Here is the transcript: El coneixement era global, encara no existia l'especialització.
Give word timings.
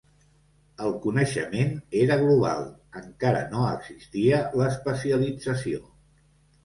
El 0.85 0.93
coneixement 1.03 1.75
era 2.03 2.17
global, 2.23 2.65
encara 3.03 3.43
no 3.53 3.67
existia 3.75 4.41
l'especialització. 4.63 5.83